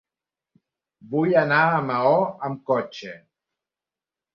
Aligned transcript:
Vull 1.11 1.37
anar 1.43 1.61
a 1.75 1.85
Maó 1.93 2.19
amb 2.51 2.67
cotxe. 2.75 3.17